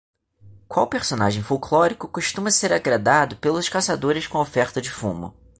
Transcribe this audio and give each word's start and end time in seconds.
Qual 0.67 0.87
personagem 0.87 1.43
folclórico 1.43 2.07
costuma 2.07 2.49
ser 2.49 2.73
agradado 2.73 3.37
pelos 3.37 3.69
caçadores 3.69 4.25
com 4.25 4.39
a 4.39 4.41
oferta 4.41 4.81
de 4.81 4.89
fumo? 4.89 5.31